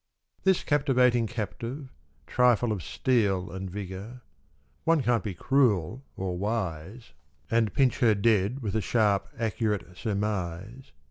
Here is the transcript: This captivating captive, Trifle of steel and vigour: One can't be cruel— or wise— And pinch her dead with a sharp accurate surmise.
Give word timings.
This 0.43 0.63
captivating 0.63 1.27
captive, 1.27 1.89
Trifle 2.25 2.71
of 2.71 2.81
steel 2.81 3.51
and 3.51 3.69
vigour: 3.69 4.23
One 4.83 5.03
can't 5.03 5.23
be 5.23 5.35
cruel— 5.35 6.03
or 6.17 6.39
wise— 6.39 7.11
And 7.51 7.71
pinch 7.71 7.99
her 7.99 8.15
dead 8.15 8.63
with 8.63 8.75
a 8.75 8.81
sharp 8.81 9.27
accurate 9.37 9.95
surmise. 9.95 10.91